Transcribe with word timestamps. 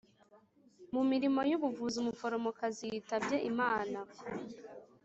Mu 0.93 1.01
mirimo 1.11 1.39
yubuvuzi 1.49 1.95
umuforomokazi 1.99 2.83
yitabye 2.91 3.37
Imana 3.51 3.97